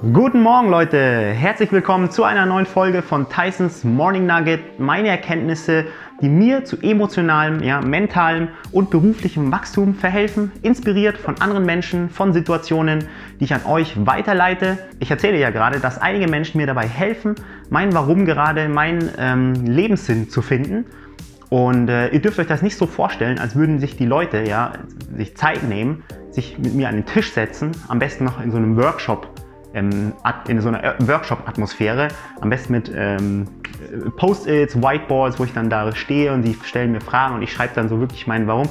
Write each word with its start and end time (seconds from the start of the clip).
Guten 0.00 0.40
Morgen 0.40 0.70
Leute, 0.70 0.96
herzlich 0.98 1.70
willkommen 1.72 2.10
zu 2.10 2.24
einer 2.24 2.46
neuen 2.46 2.64
Folge 2.64 3.02
von 3.02 3.28
Tysons 3.28 3.84
Morning 3.84 4.24
Nugget. 4.24 4.80
Meine 4.80 5.08
Erkenntnisse, 5.08 5.84
die 6.22 6.30
mir 6.30 6.64
zu 6.64 6.78
emotionalem, 6.80 7.62
ja, 7.62 7.82
mentalem 7.82 8.48
und 8.72 8.88
beruflichem 8.88 9.52
Wachstum 9.52 9.94
verhelfen, 9.94 10.52
inspiriert 10.62 11.18
von 11.18 11.38
anderen 11.42 11.66
Menschen, 11.66 12.08
von 12.08 12.32
Situationen, 12.32 13.08
die 13.38 13.44
ich 13.44 13.52
an 13.52 13.66
euch 13.66 13.94
weiterleite. 14.06 14.78
Ich 15.00 15.10
erzähle 15.10 15.38
ja 15.38 15.50
gerade, 15.50 15.80
dass 15.80 15.98
einige 15.98 16.28
Menschen 16.28 16.56
mir 16.56 16.66
dabei 16.66 16.86
helfen, 16.86 17.34
mein 17.68 17.92
Warum 17.92 18.24
gerade, 18.24 18.70
meinen 18.70 19.10
ähm, 19.18 19.52
Lebenssinn 19.66 20.30
zu 20.30 20.40
finden. 20.40 20.86
Und 21.50 21.90
äh, 21.90 22.08
ihr 22.08 22.22
dürft 22.22 22.38
euch 22.38 22.46
das 22.46 22.62
nicht 22.62 22.78
so 22.78 22.86
vorstellen, 22.86 23.38
als 23.38 23.54
würden 23.54 23.78
sich 23.80 23.98
die 23.98 24.06
Leute 24.06 24.48
ja 24.48 24.72
sich 25.14 25.36
Zeit 25.36 25.62
nehmen, 25.62 26.04
sich 26.30 26.58
mit 26.58 26.74
mir 26.74 26.88
an 26.88 26.94
den 26.94 27.04
Tisch 27.04 27.32
setzen, 27.32 27.72
am 27.88 27.98
besten 27.98 28.24
noch 28.24 28.42
in 28.42 28.50
so 28.50 28.56
einem 28.56 28.78
Workshop 28.78 29.28
ähm, 29.74 30.12
in 30.48 30.60
so 30.60 30.68
einer 30.68 30.94
Workshop-Atmosphäre, 30.98 32.08
am 32.40 32.50
besten 32.50 32.72
mit 32.72 32.90
ähm, 32.94 33.46
Post-its, 34.16 34.76
Whiteboards, 34.76 35.38
wo 35.38 35.44
ich 35.44 35.52
dann 35.52 35.70
da 35.70 35.94
stehe 35.94 36.32
und 36.32 36.42
sie 36.42 36.56
stellen 36.64 36.92
mir 36.92 37.00
Fragen 37.00 37.36
und 37.36 37.42
ich 37.42 37.52
schreibe 37.52 37.74
dann 37.74 37.88
so 37.88 38.00
wirklich 38.00 38.26
mein 38.26 38.46
Warum 38.46 38.68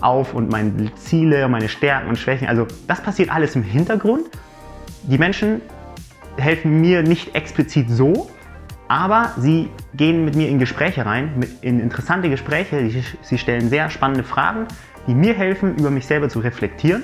auf 0.00 0.34
und 0.34 0.50
meine 0.50 0.94
Ziele, 0.94 1.48
meine 1.48 1.68
Stärken 1.68 2.08
und 2.08 2.16
Schwächen. 2.16 2.48
Also 2.48 2.66
das 2.86 3.02
passiert 3.02 3.30
alles 3.32 3.56
im 3.56 3.62
Hintergrund. 3.62 4.26
Die 5.02 5.18
Menschen 5.18 5.60
helfen 6.36 6.80
mir 6.80 7.02
nicht 7.02 7.34
explizit 7.34 7.90
so, 7.90 8.30
aber 8.86 9.32
sie 9.38 9.70
gehen 9.94 10.24
mit 10.24 10.36
mir 10.36 10.48
in 10.48 10.58
Gespräche 10.58 11.04
rein, 11.04 11.44
in 11.60 11.80
interessante 11.80 12.30
Gespräche. 12.30 12.88
Sie 13.22 13.38
stellen 13.38 13.68
sehr 13.68 13.90
spannende 13.90 14.24
Fragen, 14.24 14.66
die 15.06 15.14
mir 15.14 15.34
helfen, 15.34 15.76
über 15.76 15.90
mich 15.90 16.06
selber 16.06 16.28
zu 16.28 16.38
reflektieren 16.38 17.02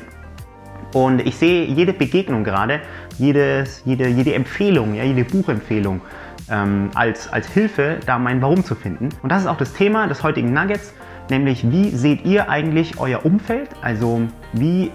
und 0.94 1.26
ich 1.26 1.36
sehe 1.36 1.64
jede 1.64 1.92
Begegnung 1.92 2.44
gerade, 2.44 2.80
jedes, 3.18 3.82
jede, 3.84 4.08
jede 4.08 4.32
Empfehlung, 4.32 4.94
ja, 4.94 5.02
jede 5.02 5.24
Buchempfehlung 5.24 6.00
ähm, 6.48 6.90
als, 6.94 7.30
als 7.32 7.48
Hilfe, 7.48 7.98
da 8.06 8.18
mein 8.18 8.40
Warum 8.40 8.64
zu 8.64 8.76
finden. 8.76 9.08
Und 9.22 9.30
das 9.30 9.42
ist 9.42 9.48
auch 9.48 9.56
das 9.56 9.74
Thema 9.74 10.06
des 10.06 10.22
heutigen 10.22 10.52
Nuggets, 10.52 10.94
nämlich 11.30 11.68
wie 11.68 11.90
seht 11.90 12.24
ihr 12.24 12.48
eigentlich 12.48 12.98
euer 13.00 13.26
Umfeld? 13.26 13.70
Also 13.82 14.22
wie, 14.52 14.92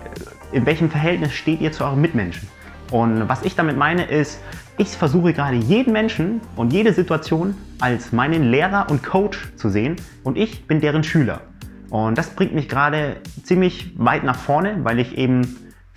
in 0.53 0.65
welchem 0.65 0.89
Verhältnis 0.89 1.33
steht 1.33 1.59
ihr 1.59 1.73
zu 1.73 1.83
euren 1.83 1.99
Mitmenschen? 1.99 2.47
Und 2.91 3.27
was 3.27 3.43
ich 3.43 3.55
damit 3.55 3.77
meine 3.77 4.05
ist, 4.05 4.41
ich 4.77 4.87
versuche 4.87 5.33
gerade 5.33 5.57
jeden 5.57 5.91
Menschen 5.91 6.39
und 6.55 6.71
jede 6.71 6.93
Situation 6.93 7.55
als 7.81 8.13
meinen 8.13 8.49
Lehrer 8.49 8.87
und 8.89 9.03
Coach 9.03 9.51
zu 9.57 9.67
sehen 9.67 9.97
und 10.23 10.37
ich 10.37 10.65
bin 10.65 10.79
deren 10.79 11.03
Schüler. 11.03 11.41
Und 11.89 12.17
das 12.17 12.29
bringt 12.29 12.53
mich 12.53 12.69
gerade 12.69 13.17
ziemlich 13.43 13.93
weit 13.97 14.23
nach 14.23 14.37
vorne, 14.37 14.77
weil 14.83 14.99
ich 14.99 15.17
eben 15.17 15.41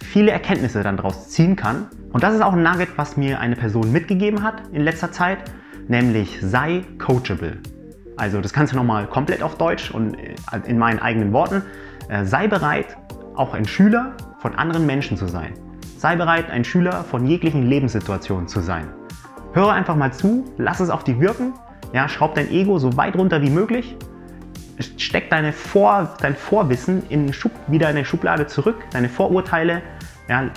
viele 0.02 0.30
Erkenntnisse 0.30 0.82
dann 0.82 0.96
daraus 0.96 1.28
ziehen 1.30 1.56
kann. 1.56 1.86
Und 2.12 2.22
das 2.22 2.34
ist 2.34 2.42
auch 2.42 2.52
ein 2.52 2.62
Nugget, 2.62 2.96
was 2.96 3.16
mir 3.16 3.40
eine 3.40 3.56
Person 3.56 3.90
mitgegeben 3.92 4.42
hat 4.42 4.62
in 4.72 4.82
letzter 4.82 5.12
Zeit, 5.12 5.38
nämlich 5.88 6.38
sei 6.42 6.82
coachable. 6.98 7.58
Also 8.16 8.40
das 8.40 8.52
du 8.72 8.76
nochmal 8.76 9.06
komplett 9.06 9.42
auf 9.42 9.56
Deutsch 9.56 9.90
und 9.90 10.14
äh, 10.14 10.34
in 10.66 10.78
meinen 10.78 10.98
eigenen 10.98 11.32
Worten. 11.32 11.62
Äh, 12.08 12.24
sei 12.24 12.46
bereit, 12.46 12.96
auch 13.34 13.54
ein 13.54 13.64
Schüler 13.64 14.12
von 14.38 14.54
anderen 14.54 14.86
Menschen 14.86 15.16
zu 15.16 15.26
sein. 15.26 15.54
Sei 15.96 16.16
bereit, 16.16 16.50
ein 16.50 16.64
Schüler 16.64 17.04
von 17.04 17.26
jeglichen 17.26 17.66
Lebenssituationen 17.66 18.48
zu 18.48 18.60
sein. 18.60 18.88
Höre 19.54 19.72
einfach 19.72 19.96
mal 19.96 20.12
zu, 20.12 20.44
lass 20.58 20.80
es 20.80 20.90
auf 20.90 21.04
dich 21.04 21.20
wirken, 21.20 21.54
ja, 21.92 22.08
schraub 22.08 22.34
dein 22.34 22.50
Ego 22.50 22.78
so 22.78 22.96
weit 22.96 23.16
runter 23.16 23.42
wie 23.42 23.50
möglich 23.50 23.96
steck 24.96 25.30
deine 25.30 25.52
Vor, 25.52 26.16
dein 26.20 26.34
Vorwissen 26.34 27.02
in 27.08 27.32
Schub, 27.32 27.52
wieder 27.66 27.90
in 27.90 27.96
die 27.96 28.04
Schublade 28.04 28.46
zurück, 28.46 28.76
deine 28.92 29.08
Vorurteile. 29.08 29.82
Ja, 30.28 30.50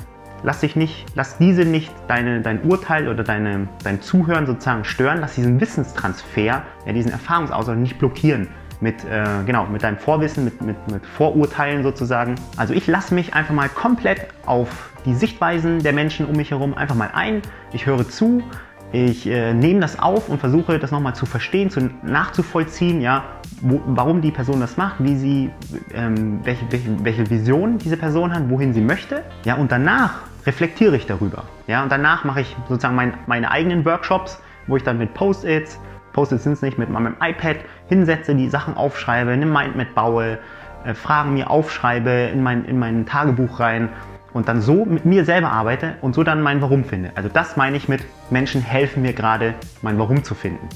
lass 0.43 0.61
dich 0.61 0.75
nicht, 0.75 1.05
lass 1.15 1.37
diese 1.37 1.65
nicht 1.65 1.91
deine, 2.07 2.41
dein 2.41 2.63
Urteil 2.63 3.07
oder 3.07 3.23
deine, 3.23 3.67
dein 3.83 4.01
Zuhören 4.01 4.45
sozusagen 4.45 4.85
stören. 4.85 5.19
Lass 5.21 5.35
diesen 5.35 5.59
Wissenstransfer, 5.59 6.41
ja, 6.41 6.63
diesen 6.93 7.11
Erfahrungsaustausch 7.11 7.77
nicht 7.77 7.99
blockieren 7.99 8.47
mit, 8.81 9.03
äh, 9.05 9.25
genau, 9.45 9.65
mit 9.65 9.83
deinem 9.83 9.97
Vorwissen, 9.97 10.45
mit, 10.45 10.61
mit, 10.61 10.91
mit 10.91 11.05
Vorurteilen 11.05 11.83
sozusagen. 11.83 12.35
Also 12.57 12.73
ich 12.73 12.87
lasse 12.87 13.13
mich 13.13 13.33
einfach 13.33 13.53
mal 13.53 13.69
komplett 13.69 14.27
auf 14.45 14.91
die 15.05 15.13
Sichtweisen 15.13 15.79
der 15.79 15.93
Menschen 15.93 16.25
um 16.25 16.35
mich 16.35 16.51
herum 16.51 16.73
einfach 16.73 16.95
mal 16.95 17.11
ein. 17.13 17.41
Ich 17.73 17.85
höre 17.85 18.07
zu, 18.07 18.43
ich 18.91 19.27
äh, 19.27 19.53
nehme 19.53 19.81
das 19.81 19.99
auf 19.99 20.29
und 20.29 20.39
versuche 20.39 20.79
das 20.79 20.91
nochmal 20.91 21.15
zu 21.15 21.25
verstehen, 21.25 21.69
zu, 21.69 21.89
nachzuvollziehen, 22.03 23.01
ja, 23.01 23.23
wo, 23.61 23.81
warum 23.87 24.21
die 24.21 24.31
Person 24.31 24.59
das 24.59 24.77
macht, 24.77 24.95
wie 24.99 25.15
sie, 25.15 25.49
ähm, 25.93 26.39
welche, 26.43 26.71
welche, 26.71 27.03
welche 27.03 27.29
Vision 27.29 27.77
diese 27.77 27.97
Person 27.97 28.33
hat, 28.33 28.49
wohin 28.49 28.73
sie 28.73 28.81
möchte. 28.81 29.23
Ja, 29.43 29.55
und 29.55 29.71
danach 29.71 30.21
reflektiere 30.45 30.95
ich 30.95 31.05
darüber. 31.05 31.43
Ja, 31.67 31.83
und 31.83 31.91
danach 31.91 32.23
mache 32.23 32.41
ich 32.41 32.55
sozusagen 32.69 32.95
mein, 32.95 33.13
meine 33.27 33.51
eigenen 33.51 33.83
Workshops, 33.85 34.41
wo 34.67 34.77
ich 34.77 34.83
dann 34.83 34.97
mit 34.97 35.13
Post-its, 35.13 35.79
Post-its 36.13 36.43
sind 36.43 36.53
es 36.53 36.61
nicht, 36.61 36.77
mit 36.77 36.89
meinem 36.89 37.15
iPad 37.21 37.57
hinsetze, 37.87 38.35
die 38.35 38.49
Sachen 38.49 38.77
aufschreibe, 38.77 39.31
eine 39.31 39.45
Mindmap 39.45 39.93
baue, 39.93 40.39
äh, 40.85 40.93
Fragen 40.93 41.33
mir 41.33 41.49
aufschreibe, 41.49 42.29
in 42.31 42.41
mein, 42.41 42.65
in 42.65 42.79
mein 42.79 43.05
Tagebuch 43.05 43.59
rein 43.59 43.89
und 44.35 44.49
dann 44.49 44.61
so 44.61 44.83
mit 44.83 45.05
mir 45.05 45.23
selber 45.23 45.49
arbeite 45.49 45.93
und 46.01 46.13
so 46.13 46.21
dann 46.21 46.41
mein 46.41 46.61
Warum 46.61 46.83
finde. 46.83 47.11
Also 47.15 47.29
das 47.29 47.55
meine 47.55 47.77
ich 47.77 47.87
mit 47.87 48.01
Menschen 48.29 48.61
helfen 48.61 49.01
mir 49.01 49.13
gerade, 49.13 49.53
mein 49.81 49.97
Warum 49.97 50.25
zu 50.25 50.35
finden. 50.35 50.67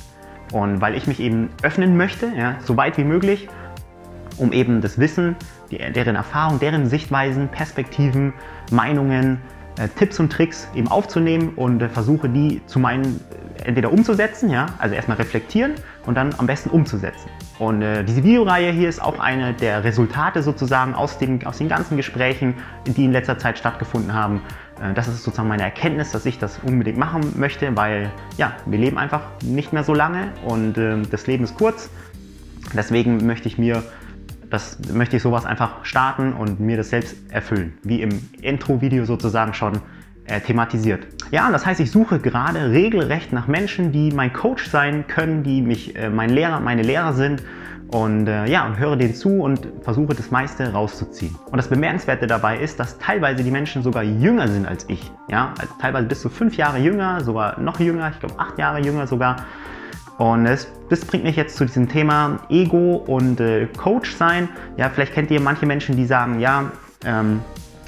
Und 0.54 0.80
weil 0.80 0.96
ich 0.96 1.08
mich 1.08 1.20
eben 1.20 1.50
öffnen 1.62 1.98
möchte, 1.98 2.32
ja, 2.38 2.56
so 2.64 2.78
weit 2.78 2.98
wie 2.98 3.04
möglich, 3.04 3.50
um 4.38 4.54
eben 4.54 4.80
das 4.80 4.98
Wissen, 4.98 5.36
die, 5.72 5.78
deren 5.78 6.16
Erfahrung, 6.16 6.60
deren 6.60 6.88
Sichtweisen, 6.88 7.50
Perspektiven, 7.50 8.32
Meinungen, 8.72 9.42
äh, 9.78 9.90
Tipps 9.90 10.22
und 10.22 10.32
Tricks 10.32 10.70
eben 10.74 10.88
aufzunehmen 10.88 11.50
und 11.58 11.82
äh, 11.82 11.90
versuche 11.90 12.30
die 12.30 12.62
zu 12.66 12.80
meinen 12.80 13.18
äh, 13.18 13.49
entweder 13.66 13.92
umzusetzen, 13.92 14.50
ja, 14.50 14.68
also 14.78 14.96
erstmal 14.96 15.18
reflektieren 15.18 15.74
und 16.06 16.16
dann 16.16 16.34
am 16.38 16.48
besten 16.48 16.70
umzusetzen. 16.70 17.30
Und 17.58 17.82
äh, 17.82 18.04
diese 18.04 18.24
Videoreihe 18.24 18.72
hier 18.72 18.90
ist 18.90 19.02
auch 19.02 19.20
eine 19.20 19.54
der 19.54 19.84
Resultate 19.84 20.44
sozusagen 20.44 20.94
aus, 20.94 21.18
dem, 21.18 21.46
aus 21.46 21.58
den 21.58 21.70
ganzen 21.70 21.98
Gesprächen, 21.98 22.56
die 22.86 23.06
in 23.06 23.12
letzter 23.12 23.38
Zeit 23.38 23.58
stattgefunden 23.58 24.14
haben. 24.14 24.42
Äh, 24.82 24.94
das 24.94 25.08
ist 25.08 25.24
sozusagen 25.24 25.50
meine 25.50 25.64
Erkenntnis, 25.64 26.12
dass 26.12 26.26
ich 26.26 26.40
das 26.40 26.60
unbedingt 26.60 26.98
machen 26.98 27.34
möchte, 27.38 27.76
weil 27.76 28.12
ja, 28.38 28.54
wir 28.66 28.80
leben 28.80 28.98
einfach 28.98 29.22
nicht 29.44 29.74
mehr 29.74 29.84
so 29.84 29.94
lange 29.94 30.32
und 30.46 30.78
äh, 30.78 31.02
das 31.10 31.28
Leben 31.28 31.44
ist 31.44 31.58
kurz. 31.58 31.90
Deswegen 32.74 33.26
möchte 33.26 33.48
ich 33.48 33.58
mir 33.58 33.84
das 34.50 34.80
möchte 34.92 35.18
ich 35.18 35.22
sowas 35.22 35.46
einfach 35.46 35.86
starten 35.86 36.34
und 36.34 36.60
mir 36.60 36.78
das 36.78 36.90
selbst 36.90 37.16
erfüllen, 37.32 37.78
wie 37.84 38.02
im 38.02 38.10
Intro-Video 38.42 39.06
sozusagen 39.06 39.54
schon 39.54 39.80
äh, 40.30 40.40
thematisiert. 40.42 41.08
Ja, 41.32 41.52
das 41.52 41.66
heißt, 41.66 41.80
ich 41.80 41.92
suche 41.92 42.20
gerade 42.20 42.72
regelrecht 42.72 43.34
nach 43.34 43.48
Menschen, 43.48 43.92
die 43.92 44.12
mein 44.12 44.34
Coach 44.34 44.68
sein 44.68 45.06
können, 45.08 45.44
die 45.44 45.62
mich 45.62 45.96
äh, 45.96 46.10
mein 46.10 46.30
Lehrer, 46.30 46.60
meine 46.60 46.82
Lehrer 46.82 47.14
sind 47.14 47.44
und 47.92 48.28
äh, 48.28 48.46
ja, 48.46 48.66
und 48.68 48.78
höre 48.78 48.96
denen 48.96 49.16
zu 49.16 49.42
und 49.42 49.68
versuche 49.82 50.14
das 50.14 50.32
meiste 50.32 50.72
rauszuziehen. 50.72 51.36
Und 51.52 51.58
das 51.58 51.68
Bemerkenswerte 51.68 52.28
dabei 52.28 52.60
ist, 52.60 52.80
dass 52.80 52.98
teilweise 53.00 53.44
die 53.44 53.52
Menschen 53.52 53.82
sogar 53.82 54.04
jünger 54.04 54.48
sind 54.48 54.68
als 54.68 54.86
ich. 54.90 55.12
Ja, 55.28 55.54
also 55.60 55.74
teilweise 55.82 56.08
bis 56.08 56.22
zu 56.22 56.30
fünf 56.30 56.56
Jahre 56.58 56.78
jünger, 56.78 57.22
sogar 57.24 57.60
noch 57.60 57.80
jünger, 57.80 58.12
ich 58.12 58.20
glaube 58.20 58.40
acht 58.40 58.58
Jahre 58.60 58.80
jünger 58.80 59.08
sogar. 59.08 59.38
Und 60.18 60.44
das, 60.44 60.68
das, 60.90 61.06
bringt 61.06 61.24
mich 61.24 61.38
jetzt 61.38 61.56
zu 61.56 61.66
diesem 61.66 61.88
Thema 61.88 62.40
Ego 62.50 62.96
und 62.96 63.40
äh, 63.40 63.68
Coach 63.78 64.14
sein. 64.16 64.50
Ja, 64.76 64.90
vielleicht 64.90 65.14
kennt 65.14 65.32
ihr 65.32 65.40
manche 65.40 65.66
Menschen, 65.66 65.96
die 65.96 66.06
sagen, 66.06 66.40
ja, 66.40 66.72
ähm, 67.06 67.40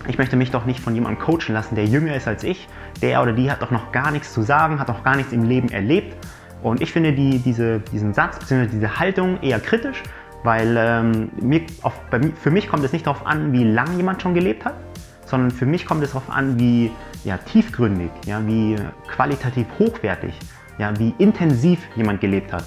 ich 0.07 0.17
möchte 0.17 0.35
mich 0.35 0.51
doch 0.51 0.66
nicht 0.66 0.79
von 0.79 0.95
jemandem 0.95 1.19
coachen 1.19 1.53
lassen, 1.53 1.75
der 1.75 1.85
jünger 1.85 2.16
ist 2.16 2.28
als 2.28 2.44
ich. 2.44 2.67
Der 3.01 3.22
oder 3.22 3.34
die 3.34 3.51
hat 3.51 3.62
doch 3.62 3.72
noch 3.72 3.91
gar 3.91 4.12
nichts 4.12 4.34
zu 4.34 4.41
sagen, 4.41 4.79
hat 4.79 4.88
noch 4.88 5.03
gar 5.03 5.16
nichts 5.16 5.31
im 5.31 5.44
Leben 5.44 5.69
erlebt. 5.69 6.16
Und 6.63 6.81
ich 6.81 6.91
finde 6.91 7.13
die, 7.13 7.39
diese, 7.39 7.79
diesen 7.79 8.13
Satz 8.13 8.39
bzw. 8.39 8.67
diese 8.67 9.00
Haltung 9.00 9.41
eher 9.41 9.59
kritisch, 9.59 10.03
weil 10.44 10.75
ähm, 10.78 11.29
mir, 11.39 11.62
auf, 11.81 12.00
bei, 12.09 12.22
für 12.41 12.51
mich 12.51 12.67
kommt 12.67 12.84
es 12.84 12.94
nicht 12.94 13.07
darauf 13.07 13.25
an, 13.25 13.51
wie 13.51 13.63
lange 13.63 13.95
jemand 13.97 14.22
schon 14.22 14.34
gelebt 14.34 14.66
hat, 14.66 14.75
sondern 15.25 15.51
für 15.51 15.66
mich 15.66 15.85
kommt 15.85 16.03
es 16.03 16.12
darauf 16.12 16.29
an, 16.29 16.59
wie 16.59 16.91
ja, 17.23 17.38
tiefgründig, 17.38 18.12
ja, 18.25 18.45
wie 18.45 18.75
qualitativ 19.07 19.65
hochwertig, 19.80 20.38
ja, 20.77 20.98
wie 21.00 21.13
intensiv 21.18 21.80
jemand 21.95 22.21
gelebt 22.21 22.53
hat. 22.53 22.65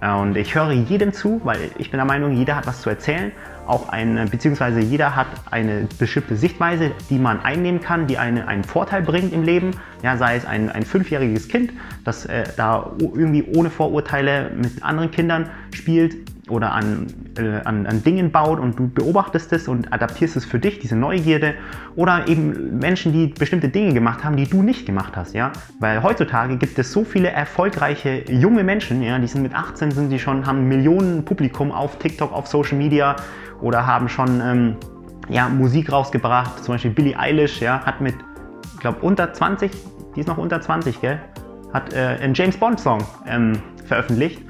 Und 0.00 0.36
ich 0.36 0.54
höre 0.54 0.70
jedem 0.70 1.12
zu, 1.12 1.40
weil 1.44 1.70
ich 1.76 1.90
bin 1.90 1.98
der 1.98 2.04
Meinung, 2.04 2.32
jeder 2.32 2.54
hat 2.54 2.66
was 2.66 2.82
zu 2.82 2.90
erzählen. 2.90 3.32
Auch 3.66 3.88
eine, 3.88 4.26
beziehungsweise 4.26 4.80
jeder 4.80 5.16
hat 5.16 5.26
eine 5.50 5.88
bestimmte 5.98 6.36
Sichtweise, 6.36 6.92
die 7.10 7.18
man 7.18 7.40
einnehmen 7.40 7.80
kann, 7.80 8.06
die 8.06 8.16
eine, 8.16 8.46
einen 8.46 8.64
Vorteil 8.64 9.02
bringt 9.02 9.32
im 9.32 9.42
Leben. 9.42 9.72
Ja, 10.02 10.16
sei 10.16 10.36
es 10.36 10.46
ein, 10.46 10.70
ein 10.70 10.84
fünfjähriges 10.84 11.48
Kind, 11.48 11.72
das 12.04 12.26
äh, 12.26 12.44
da 12.56 12.92
irgendwie 13.00 13.44
ohne 13.56 13.70
Vorurteile 13.70 14.50
mit 14.56 14.82
anderen 14.82 15.10
Kindern 15.10 15.50
spielt 15.74 16.14
oder 16.48 16.72
an, 16.72 17.06
äh, 17.38 17.60
an, 17.64 17.86
an 17.86 18.02
Dingen 18.02 18.30
baut 18.30 18.58
und 18.58 18.78
du 18.78 18.88
beobachtest 18.88 19.52
es 19.52 19.68
und 19.68 19.92
adaptierst 19.92 20.36
es 20.36 20.44
für 20.44 20.58
dich, 20.58 20.78
diese 20.78 20.96
Neugierde. 20.96 21.54
Oder 21.96 22.28
eben 22.28 22.78
Menschen, 22.78 23.12
die 23.12 23.28
bestimmte 23.28 23.68
Dinge 23.68 23.94
gemacht 23.94 24.24
haben, 24.24 24.36
die 24.36 24.46
du 24.46 24.62
nicht 24.62 24.86
gemacht 24.86 25.16
hast. 25.16 25.34
Ja? 25.34 25.52
Weil 25.80 26.02
heutzutage 26.02 26.56
gibt 26.56 26.78
es 26.78 26.92
so 26.92 27.04
viele 27.04 27.30
erfolgreiche 27.30 28.24
junge 28.30 28.64
Menschen, 28.64 29.02
ja? 29.02 29.18
die 29.18 29.26
sind 29.26 29.42
mit 29.42 29.54
18, 29.54 29.90
sind 29.90 30.10
sie 30.10 30.18
schon, 30.18 30.46
haben 30.46 30.68
Millionen 30.68 31.24
Publikum 31.24 31.72
auf 31.72 31.98
TikTok, 31.98 32.32
auf 32.32 32.46
Social 32.46 32.78
Media 32.78 33.16
oder 33.60 33.86
haben 33.86 34.08
schon 34.08 34.40
ähm, 34.40 34.76
ja, 35.28 35.48
Musik 35.48 35.92
rausgebracht. 35.92 36.64
Zum 36.64 36.74
Beispiel 36.74 36.92
Billie 36.92 37.18
Eilish 37.18 37.60
ja, 37.60 37.80
hat 37.84 38.00
mit, 38.00 38.14
ich 38.74 38.80
glaube, 38.80 38.98
unter 39.00 39.32
20 39.32 39.70
die 40.18 40.22
ist 40.22 40.26
noch 40.26 40.38
unter 40.38 40.60
20, 40.60 41.00
gell? 41.00 41.20
Hat 41.72 41.92
äh, 41.92 42.18
einen 42.20 42.34
James 42.34 42.56
Bond 42.56 42.80
Song 42.80 43.06
ähm, 43.28 43.62
veröffentlicht. 43.84 44.42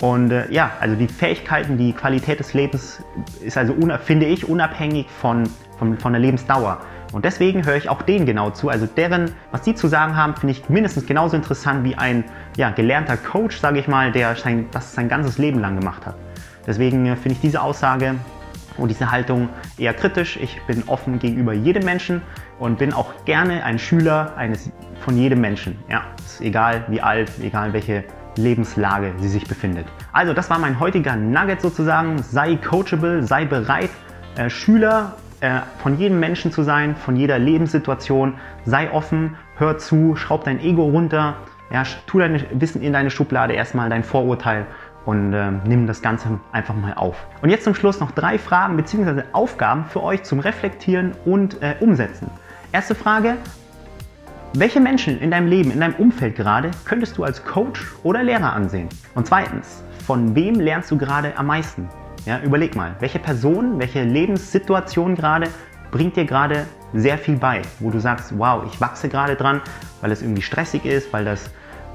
Und 0.00 0.30
äh, 0.30 0.50
ja, 0.50 0.70
also 0.80 0.96
die 0.96 1.08
Fähigkeiten, 1.08 1.76
die 1.76 1.92
Qualität 1.92 2.40
des 2.40 2.54
Lebens 2.54 3.02
ist 3.42 3.58
also, 3.58 3.74
finde 4.02 4.26
ich, 4.26 4.48
unabhängig 4.48 5.06
von, 5.20 5.44
von, 5.78 5.98
von 5.98 6.12
der 6.12 6.20
Lebensdauer. 6.20 6.78
Und 7.12 7.24
deswegen 7.24 7.66
höre 7.66 7.76
ich 7.76 7.88
auch 7.88 8.02
denen 8.02 8.24
genau 8.24 8.50
zu. 8.50 8.68
Also 8.68 8.86
deren, 8.86 9.32
was 9.50 9.62
die 9.62 9.74
zu 9.74 9.88
sagen 9.88 10.16
haben, 10.16 10.36
finde 10.36 10.52
ich 10.52 10.68
mindestens 10.68 11.06
genauso 11.06 11.36
interessant 11.36 11.84
wie 11.84 11.96
ein 11.96 12.24
ja, 12.56 12.70
gelernter 12.70 13.16
Coach, 13.16 13.58
sage 13.58 13.80
ich 13.80 13.88
mal, 13.88 14.12
der 14.12 14.36
sein, 14.36 14.68
das 14.70 14.94
sein 14.94 15.08
ganzes 15.08 15.36
Leben 15.36 15.58
lang 15.60 15.78
gemacht 15.78 16.06
hat. 16.06 16.14
Deswegen 16.66 17.06
äh, 17.06 17.16
finde 17.16 17.32
ich 17.32 17.40
diese 17.40 17.60
Aussage 17.60 18.14
und 18.76 18.88
diese 18.88 19.10
Haltung 19.10 19.48
eher 19.76 19.92
kritisch. 19.92 20.38
Ich 20.40 20.60
bin 20.66 20.84
offen 20.86 21.18
gegenüber 21.18 21.52
jedem 21.52 21.84
Menschen 21.84 22.22
und 22.58 22.78
bin 22.78 22.92
auch 22.92 23.24
gerne 23.24 23.64
ein 23.64 23.78
Schüler 23.78 24.32
eines, 24.36 24.70
von 25.00 25.18
jedem 25.18 25.40
Menschen. 25.40 25.78
Ja, 25.88 26.04
ist 26.24 26.40
egal 26.40 26.84
wie 26.88 27.00
alt, 27.00 27.30
egal 27.42 27.72
welche 27.72 28.04
Lebenslage 28.36 29.12
sie 29.18 29.28
sich 29.28 29.46
befindet. 29.46 29.86
Also 30.12 30.32
das 30.32 30.50
war 30.50 30.58
mein 30.58 30.80
heutiger 30.80 31.16
Nugget 31.16 31.60
sozusagen. 31.60 32.22
Sei 32.22 32.56
coachable, 32.56 33.22
sei 33.22 33.44
bereit, 33.44 33.90
äh, 34.36 34.50
Schüler 34.50 35.16
äh, 35.40 35.60
von 35.82 35.98
jedem 35.98 36.20
Menschen 36.20 36.52
zu 36.52 36.62
sein, 36.62 36.96
von 36.96 37.16
jeder 37.16 37.38
Lebenssituation. 37.38 38.34
Sei 38.64 38.90
offen, 38.90 39.36
hör 39.56 39.78
zu, 39.78 40.16
schraub 40.16 40.44
dein 40.44 40.60
Ego 40.60 40.84
runter, 40.84 41.36
ja, 41.72 41.84
tu 42.06 42.18
dein 42.18 42.44
Wissen 42.52 42.82
in 42.82 42.92
deine 42.92 43.10
Schublade, 43.10 43.54
erstmal 43.54 43.88
dein 43.88 44.02
Vorurteil 44.02 44.66
und 45.04 45.32
äh, 45.32 45.50
nimm 45.64 45.86
das 45.86 46.02
Ganze 46.02 46.40
einfach 46.52 46.74
mal 46.74 46.94
auf. 46.94 47.26
Und 47.42 47.50
jetzt 47.50 47.64
zum 47.64 47.74
Schluss 47.74 48.00
noch 48.00 48.10
drei 48.10 48.38
Fragen 48.38 48.76
bzw. 48.76 49.22
Aufgaben 49.32 49.84
für 49.86 50.02
euch 50.02 50.22
zum 50.24 50.40
Reflektieren 50.40 51.12
und 51.24 51.62
äh, 51.62 51.76
Umsetzen. 51.80 52.30
Erste 52.72 52.94
Frage, 52.94 53.36
welche 54.54 54.80
Menschen 54.80 55.20
in 55.20 55.30
deinem 55.30 55.46
Leben, 55.46 55.70
in 55.70 55.78
deinem 55.78 55.94
Umfeld 55.94 56.34
gerade 56.34 56.72
könntest 56.84 57.16
du 57.16 57.22
als 57.22 57.44
Coach 57.44 57.86
oder 58.02 58.24
Lehrer 58.24 58.52
ansehen? 58.52 58.88
Und 59.14 59.28
zweitens, 59.28 59.84
von 60.04 60.34
wem 60.34 60.56
lernst 60.56 60.90
du 60.90 60.98
gerade 60.98 61.38
am 61.38 61.46
meisten? 61.46 61.88
Ja, 62.26 62.40
überleg 62.40 62.74
mal, 62.74 62.96
welche 62.98 63.20
Person, 63.20 63.78
welche 63.78 64.02
Lebenssituation 64.02 65.14
gerade 65.14 65.48
bringt 65.92 66.16
dir 66.16 66.24
gerade 66.24 66.66
sehr 66.92 67.16
viel 67.16 67.36
bei, 67.36 67.62
wo 67.78 67.90
du 67.90 68.00
sagst, 68.00 68.36
wow, 68.36 68.64
ich 68.66 68.80
wachse 68.80 69.08
gerade 69.08 69.36
dran, 69.36 69.60
weil 70.00 70.10
es 70.10 70.20
irgendwie 70.20 70.42
stressig 70.42 70.84
ist, 70.84 71.12
weil 71.12 71.24
das 71.24 71.50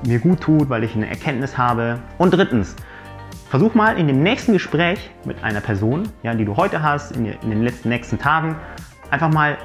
mir 0.08 0.20
gut 0.20 0.40
tut, 0.40 0.70
weil 0.70 0.86
ich 0.86 0.96
eine 0.96 1.10
Erkenntnis 1.10 1.58
habe. 1.58 2.00
Und 2.18 2.34
drittens, 2.34 2.78
versuch 3.50 3.76
mal 3.76 3.98
in 3.98 4.08
dem 4.08 4.24
nächsten 4.24 4.54
Gespräch 4.54 5.12
mit 5.26 5.44
einer 5.44 5.60
Person, 5.60 6.08
ja, 6.24 6.34
die 6.34 6.46
du 6.46 6.56
heute 6.56 6.82
hast, 6.82 7.12
in, 7.18 7.26
in 7.26 7.50
den 7.50 7.64
letzten 7.64 7.90
nächsten 7.90 8.18
Tagen, 8.18 8.56
einfach 9.12 9.30
mal 9.30 9.58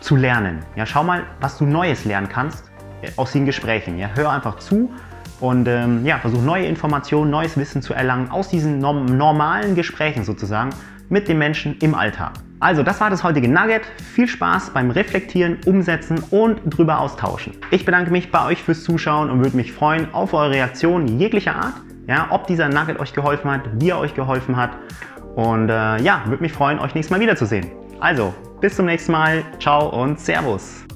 zu 0.00 0.16
lernen. 0.16 0.60
Ja, 0.76 0.86
schau 0.86 1.04
mal, 1.04 1.24
was 1.40 1.58
du 1.58 1.66
Neues 1.66 2.04
lernen 2.04 2.28
kannst 2.28 2.70
äh, 3.02 3.10
aus 3.16 3.32
den 3.32 3.46
Gesprächen. 3.46 3.98
Ja, 3.98 4.10
hör 4.14 4.30
einfach 4.30 4.58
zu 4.58 4.90
und 5.40 5.68
ähm, 5.68 6.04
ja, 6.04 6.18
versuch 6.18 6.42
neue 6.42 6.66
Informationen, 6.66 7.30
neues 7.30 7.56
Wissen 7.56 7.82
zu 7.82 7.94
erlangen 7.94 8.30
aus 8.30 8.48
diesen 8.48 8.80
normalen 8.80 9.74
Gesprächen 9.74 10.24
sozusagen 10.24 10.70
mit 11.08 11.28
den 11.28 11.38
Menschen 11.38 11.76
im 11.78 11.94
Alltag. 11.94 12.32
Also, 12.60 12.82
das 12.82 13.00
war 13.00 13.08
das 13.08 13.22
heutige 13.22 13.48
Nugget. 13.48 13.82
Viel 14.14 14.26
Spaß 14.26 14.70
beim 14.70 14.90
Reflektieren, 14.90 15.58
Umsetzen 15.64 16.18
und 16.30 16.60
drüber 16.64 16.98
austauschen. 16.98 17.54
Ich 17.70 17.84
bedanke 17.84 18.10
mich 18.10 18.32
bei 18.32 18.44
euch 18.46 18.62
fürs 18.62 18.82
Zuschauen 18.82 19.30
und 19.30 19.44
würde 19.44 19.56
mich 19.56 19.72
freuen 19.72 20.12
auf 20.12 20.34
eure 20.34 20.50
Reaktionen 20.50 21.20
jeglicher 21.20 21.54
Art. 21.54 21.74
Ja, 22.08 22.26
ob 22.30 22.48
dieser 22.48 22.68
Nugget 22.68 22.98
euch 22.98 23.12
geholfen 23.12 23.50
hat, 23.50 23.62
wie 23.74 23.90
er 23.90 23.98
euch 23.98 24.14
geholfen 24.14 24.56
hat. 24.56 24.70
Und 25.36 25.68
äh, 25.68 25.98
ja, 26.02 26.22
würde 26.26 26.42
mich 26.42 26.52
freuen, 26.52 26.80
euch 26.80 26.94
nächstes 26.94 27.10
Mal 27.10 27.20
wiederzusehen. 27.20 27.70
Also, 28.00 28.34
bis 28.60 28.76
zum 28.76 28.86
nächsten 28.86 29.12
Mal. 29.12 29.44
Ciao 29.58 29.88
und 29.88 30.18
Servus. 30.18 30.87